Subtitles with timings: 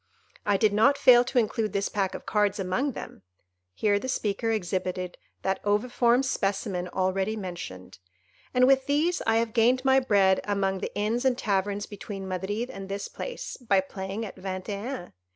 [0.47, 5.15] "I did not fail to include this pack of cards among them,"—here the speaker exhibited
[5.43, 11.23] that oviform specimen already mentioned—"and with these I have gained my bread among the inns
[11.23, 15.13] and taverns between Madrid and this place, by playing at Vingt et un.